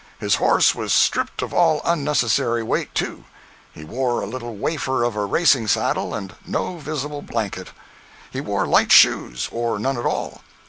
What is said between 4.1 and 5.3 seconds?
a little wafer of a